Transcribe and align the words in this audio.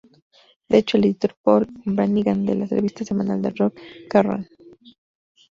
De 0.67 0.79
hecho, 0.79 0.97
el 0.97 1.05
editor 1.05 1.35
Paul 1.43 1.67
Brannigan 1.85 2.43
de 2.43 2.55
la 2.55 2.65
revista 2.65 3.05
semanal 3.05 3.39
de 3.39 3.51
"rock" 3.51 3.77
Kerrang! 4.09 4.47